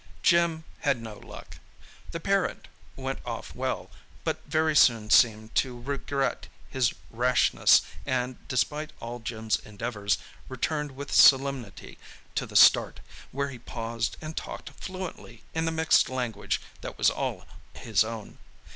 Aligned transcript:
Jim 0.23 0.63
had 0.79 0.99
no 0.99 1.19
luck. 1.19 1.57
The 2.09 2.19
parrot 2.19 2.67
went 2.95 3.19
off 3.23 3.53
well, 3.53 3.91
but 4.23 4.41
very 4.47 4.75
soon 4.75 5.11
seemed 5.11 5.53
to 5.53 5.79
regret 5.79 6.47
his 6.71 6.91
rashness 7.11 7.83
and, 8.03 8.47
despite 8.47 8.93
all 8.99 9.19
Jim's 9.19 9.57
endeavours, 9.57 10.17
returned 10.49 10.93
with 10.95 11.13
solemnity 11.13 11.99
to 12.33 12.47
the 12.47 12.55
start, 12.55 12.99
where 13.31 13.49
he 13.49 13.59
paused 13.59 14.17
and 14.21 14.35
talked 14.35 14.71
fluently 14.71 15.43
in 15.53 15.65
the 15.65 15.71
mixed 15.71 16.09
language 16.09 16.59
that 16.81 16.97
was 16.97 17.11
all 17.11 17.45
his 17.75 18.03
own. 18.03 18.39